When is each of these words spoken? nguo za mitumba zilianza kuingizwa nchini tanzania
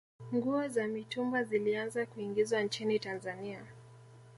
nguo 0.33 0.67
za 0.69 0.87
mitumba 0.87 1.43
zilianza 1.43 2.05
kuingizwa 2.05 2.61
nchini 2.63 2.99
tanzania 2.99 3.65